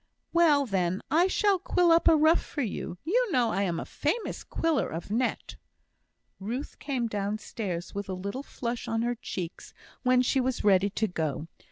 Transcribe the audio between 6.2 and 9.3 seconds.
Ruth came downstairs with a little flush on her